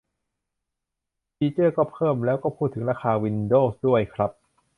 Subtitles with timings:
[1.35, 4.31] ฟีเจอร์ก็เพิ่ม แล้วก็พูดถึงราคาวินโดวส์ด้วยครับ